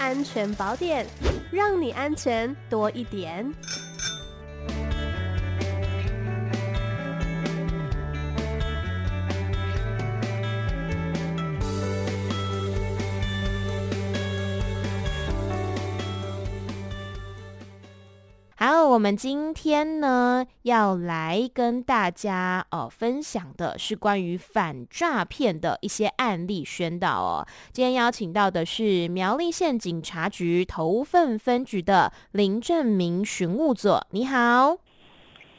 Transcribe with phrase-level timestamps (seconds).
[0.00, 1.06] 安全宝典，
[1.52, 3.44] 让你安全多一点。
[18.62, 27.46] 好，我们今天呢要来跟大家哦分享的是关于反诈骗的一些案例宣导哦。
[27.72, 34.76] 今天邀请到的是苗栗县警察局头份分局的林正明巡务佐，你好。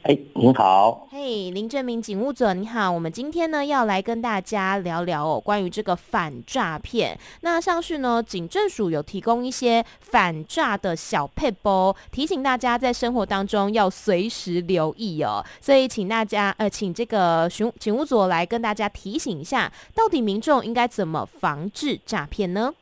[0.02, 1.06] 哎，您好。
[1.12, 2.90] 嘿林正明警务佐，你好。
[2.90, 7.16] 我们今天呢要来跟大家聊聊哦，关于这个反诈骗。
[7.42, 15.44] 那像是呢，警政署有提供一些反诈的小撇步，提醒大家在生活当中要随时留意哦。
[15.60, 22.74] 所以，请大家呃，请这个巡警务组来跟大家提醒一下，到底民众应该怎么防治诈骗呢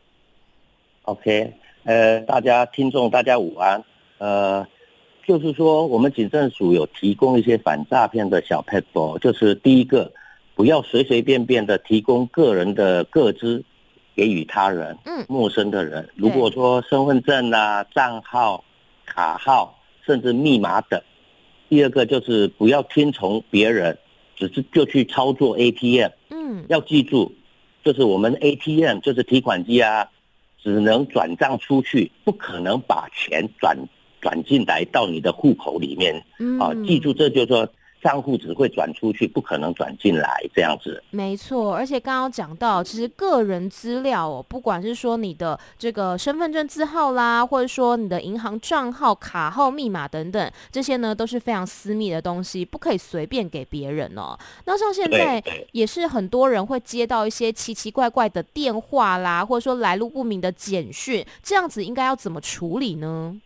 [1.02, 1.52] ？OK，
[1.84, 3.84] 呃，大家听众大家午安，
[4.16, 4.66] 呃。
[5.26, 10.12] 就是说，我们警政署有提供一些反诈骗的小撇步，就是第一个，
[10.54, 13.62] 不要随随便便的提供个人的个资
[14.16, 16.08] 给予他人，嗯，陌生的人。
[16.16, 18.64] 如果说身份证啊、账号、
[19.06, 21.00] 卡号，甚至密码等。
[21.68, 23.96] 第二个就是不要听从别人，
[24.34, 27.32] 只是就去操作 ATM，嗯，要记住，
[27.84, 30.08] 就是我们 ATM 就是提款机啊，
[30.60, 33.76] 只能转账出去，不可能把钱转。
[34.20, 36.14] 转进来到你的户口里面，
[36.58, 37.68] 啊，记住，这就是说
[38.02, 41.04] 账户只会转出去，不可能转进来这样子。
[41.10, 54.34] 没错，而且刚刚讲到，其实个人资料哦，不管是说你的这个身份证字号啦，或者说你的银行账号、卡号、密码等等，这些呢都是非常私密的东西，不可以随便给别人哦。
[54.64, 63.38] 那像现在也是很多人会接到一些奇奇怪怪的电话啦，或者说来路不明的简讯，这样子应该要怎么处理呢？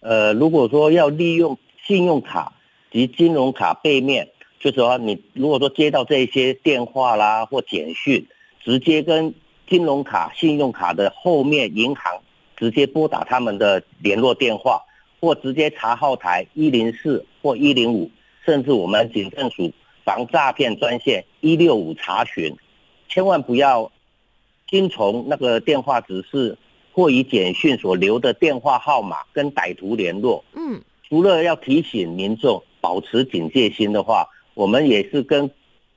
[0.00, 2.52] 呃，如果说要利用信用卡
[2.92, 4.28] 及金融卡背面，
[4.60, 8.24] 就是说你如果说接到这些电话啦或简讯，
[8.62, 9.34] 直接跟
[9.68, 12.20] 金融卡、信用卡的后面银行
[12.56, 14.80] 直接拨打他们的联络电话，
[15.20, 18.10] 或直接查号台一零四或一零五，
[18.44, 19.72] 甚至我们警政署
[20.04, 22.54] 防诈骗专线一六五查询，
[23.08, 23.90] 千万不要
[24.68, 26.56] 听从那个电话指示。
[26.96, 30.42] 或以简讯所留的电话号码跟歹徒联络。
[30.54, 35.50] 嗯，除了要提醒民众保持警戒心的话，我们也是跟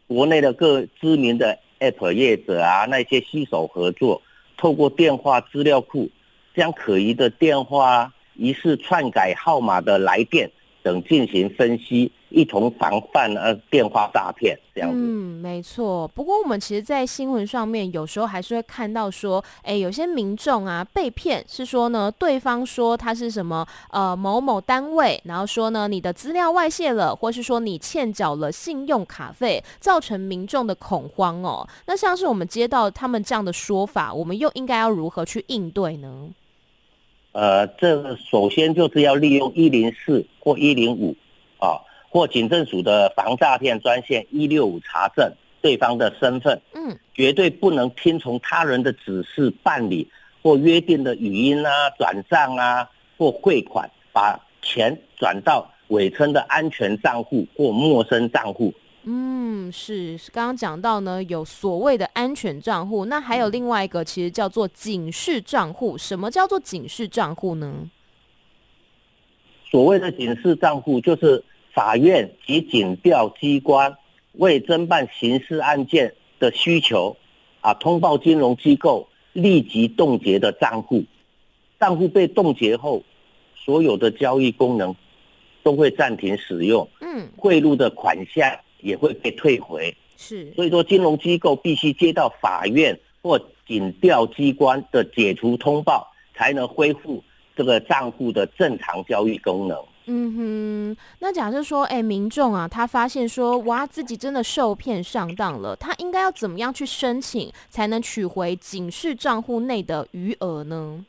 [0.07, 4.21] 国内的各知名的 App 业者啊，那些携手合作，
[4.57, 6.09] 透过电话资料库，
[6.53, 10.51] 将可疑的电话、疑似篡改号码的来电
[10.83, 12.11] 等进行分析。
[12.29, 14.97] 一同防范呃电话诈骗这样子。
[14.97, 16.07] 嗯，没错。
[16.09, 31.67] 不过我们其实，在新闻上面有时候还是会看到说，哎，有些民众啊被骗，是说呢，对方说他是什么呃某某单位，然后说呢你的资料外泄了，或是说你欠缴了信用卡费，造成民众的恐慌哦。
[31.87, 36.29] 那像是我们接到他们这样的说法，我们又应该要如何去应对呢？
[37.31, 41.28] 呃，这首先就是要利用一零四或一零五啊。
[42.09, 45.31] 或警政署的防诈骗专线一六五查证
[45.61, 50.09] 对方的身份，嗯，绝对不能听从他人的指示办理
[50.41, 58.73] 或约定的语音啊、转账啊或汇款，把钱转到伪称的安全账户或陌生账户。
[59.03, 65.97] 嗯，是刚刚讲到呢，有所谓的安全账户，那还有另外一个，其实叫做警示账户。
[65.97, 67.89] 什么叫做警示账户呢？
[69.69, 71.43] 所谓的警示账户就是。
[71.73, 73.95] 法院及警调机关
[74.33, 77.15] 为侦办刑事案件的需求，
[77.61, 81.03] 啊，通报金融机构立即冻结的账户，
[81.79, 83.03] 账户被冻结后，
[83.55, 84.95] 所有的交易功能
[85.63, 97.23] 都会暂停使用，嗯，汇入的款项也会被退回，是，所以说金融机构必须接到法院或警调机关的解除通报，才能恢复
[97.55, 99.77] 这个账户的正常交易功能。
[100.11, 111.05] 嗯哼，那假设说，哎、民众啊，他发现说，哇，自己真的受骗上当了，他应该要怎么样去申请，才能取回警示账户内的余额呢？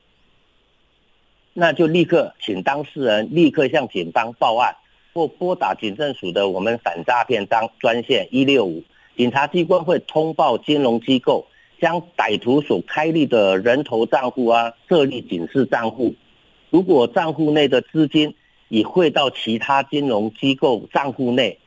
[1.55, 4.77] 那就立刻请当事人立刻向警方报案，
[5.15, 8.85] 或拨打警政署的我们反诈骗专专线一六五，
[9.17, 11.47] 警察机关会通报金融机构，
[11.81, 16.15] 将歹徒所开立的人头账户啊设立警示账户，
[16.69, 18.35] 如果账户内的资金，
[18.71, 21.59] 已汇到其他金融机构账户内，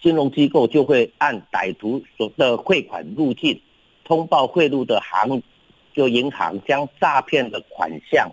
[0.00, 3.60] 金融机构就会按歹徒所的汇款路径，
[4.04, 5.42] 通报汇入的行
[5.94, 8.30] 就银行将诈骗的款项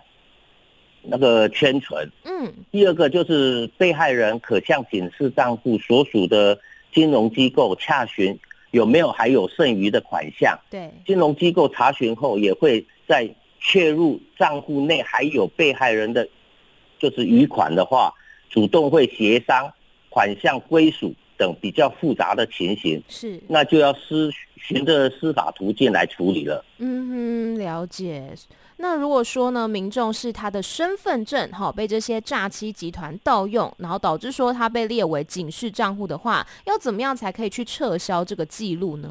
[1.02, 2.10] 那个圈存。
[2.24, 2.52] 嗯。
[2.70, 6.58] 第二个就是被害人可向警示账户所属的
[6.92, 8.38] 金融机构洽询
[8.70, 10.58] 有没有还有剩余的款项。
[10.70, 10.90] 对。
[11.06, 13.28] 金融机构查询后也会在
[13.58, 16.28] 确入账户内还有被害人的，
[17.00, 18.12] 就是余款的话，
[18.48, 19.72] 主动会协商
[20.10, 21.12] 款项归属。
[21.40, 26.62] 等比较复杂的情形是，那就要司循着司法途径来处理了。
[26.76, 28.30] 嗯哼，了解。
[28.76, 39.08] 那如果说呢，民众是他的身份证哈被这些诈欺集团盗用，然后导致说他被列为警示账户的话，要怎么样才可以去撤销这个记录呢？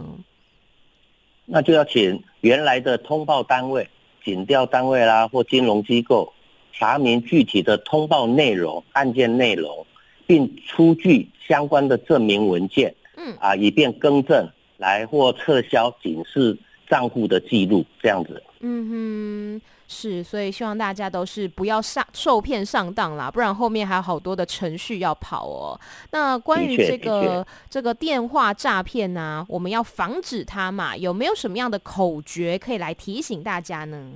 [1.47, 3.89] 那就要请原来的通报单位、
[4.23, 6.31] 警调单位啦，或金融机构
[6.73, 9.85] 查明具体的通报内容、案件内容。
[10.27, 16.55] 并出具相关的证明文件，嗯啊，以便更正来或撤销警示
[16.87, 18.43] 账户的记录，这样子。
[18.59, 25.81] 嗯哼，是，所以希望大家都是不要上受骗上当啦，不然后面还有好多的程序要跑哦。
[26.11, 30.95] 那关于这个这个电话诈骗呢，我们要防止它嘛？
[30.95, 34.11] 有没有什么样的口诀可以来提醒大家呢？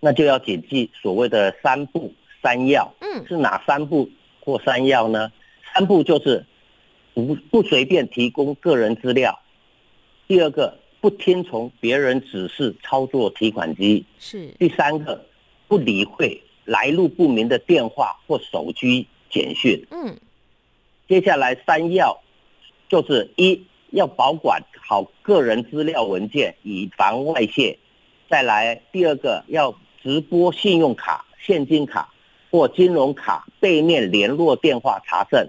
[0.00, 2.12] 那就要谨记所谓的三不
[2.42, 4.08] 三要，嗯，是哪三不？
[4.40, 5.30] 或三要呢？
[5.74, 6.44] 三不就是
[7.12, 9.38] 不不随便提供个人资料。
[10.26, 14.04] 第二个，不听从别人指示操作提款机。
[14.18, 14.46] 是。
[14.58, 15.26] 第三个，
[15.68, 19.86] 不理会来路不明的电话或手机简讯。
[19.90, 20.16] 嗯。
[21.06, 22.18] 接下来三要，
[22.88, 27.78] 就是一要保管好个人资料文件，以防外泄。
[28.30, 32.08] 再来第二个，要直播信用卡、现金卡。
[32.52, 35.48] 或金融卡背面联络电话查证。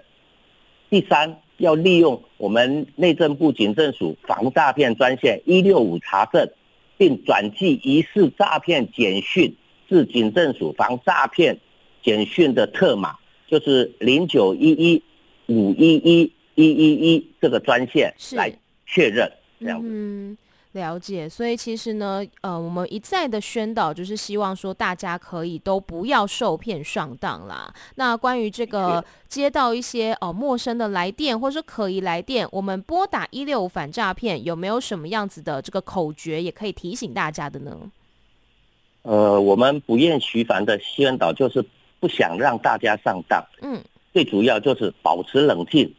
[0.87, 6.47] 第三，要利用我们内政部警政署防诈骗专线一六五查证，
[6.99, 9.51] 并转寄疑似诈骗简讯
[9.89, 11.59] 至警政署防诈骗
[12.03, 13.15] 简讯的特码，
[13.47, 15.01] 就是零九一一
[15.47, 18.53] 五一一一一一这个专线来
[18.85, 19.27] 确认，
[19.59, 19.87] 这样子。
[19.89, 20.37] 嗯
[20.73, 27.73] 了解，所以其实呢，呃，我们一再的宣导，就是希望说大家可以都不要受骗上当啦。
[27.95, 37.77] 那关于这个接到一些哦、呃、陌生的来电或者说可疑来电，我们拨打一六五反诈骗，有没有什么样子的这个口诀，也可以提醒大家的呢？
[39.01, 41.65] 呃，我们不厌其烦的宣导，就是
[41.99, 43.43] 不想让大家上当。
[43.61, 43.83] 嗯，
[44.13, 45.93] 最主要就是保持冷静，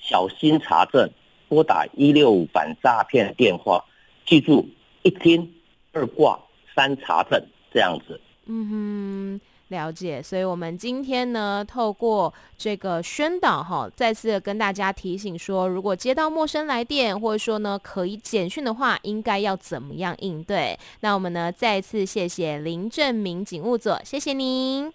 [0.00, 1.10] 小心查证，
[1.50, 3.84] 拨打一六五反诈骗电话。
[4.26, 4.68] 记住，
[5.02, 5.54] 一听、
[5.92, 6.38] 二挂、
[6.74, 7.40] 三查证，
[7.72, 8.20] 这样子。
[8.46, 10.22] 嗯哼，了解。
[10.22, 20.78] 所以，我们今天呢，透过这个宣导哈，再次跟大家提醒说，如果接到陌生来电，或者说呢可以简讯的话，应该要怎么样应对？
[21.00, 24.92] 那我们呢，再次谢谢林正明警务佐，谢谢您。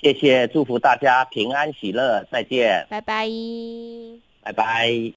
[0.00, 2.86] 谢谢，祝福大家平安喜乐，再见。
[2.88, 3.28] 拜拜。
[4.42, 5.00] 拜拜。